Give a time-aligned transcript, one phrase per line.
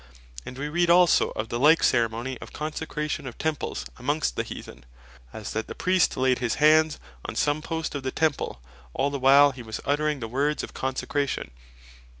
[0.47, 4.83] And we read also of the like ceremony of Consecration of Temples amongst the Heathen,
[5.31, 8.63] as that the Priest laid his Hands on some post of the Temple,
[8.95, 11.51] all the while he was uttering the words of Consecration.